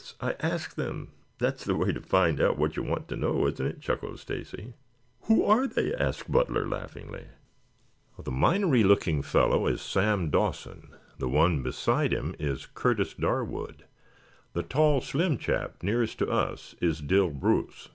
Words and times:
I 0.19 0.35
asked 0.39 0.77
them. 0.77 1.09
That's 1.37 1.63
the 1.63 1.75
way 1.75 1.91
to 1.91 2.01
find 2.01 2.41
out 2.41 2.57
what 2.57 2.75
you 2.75 2.81
want 2.81 3.07
to 3.09 3.15
know, 3.15 3.45
isn't 3.45 3.63
it?" 3.63 3.81
chuckled 3.81 4.17
Stacy. 4.19 4.73
"Who 5.25 5.45
are 5.45 5.67
they?" 5.67 5.93
asked 5.93 6.31
Butler 6.31 6.67
laughingly. 6.67 7.25
"The 8.17 8.31
minery 8.31 8.83
looking 8.83 9.21
fellow 9.21 9.67
is 9.67 9.79
Sam 9.79 10.31
Dawson. 10.31 10.95
The 11.19 11.29
one 11.29 11.61
beside 11.61 12.13
him 12.13 12.33
is 12.39 12.65
Curtis 12.65 13.13
Darwood. 13.13 13.83
The 14.53 14.63
tall, 14.63 15.01
slim 15.01 15.37
chap 15.37 15.83
nearest 15.83 16.17
to 16.17 16.31
us 16.31 16.73
is 16.81 16.99
Dill 16.99 17.29
Bruce. 17.29 17.89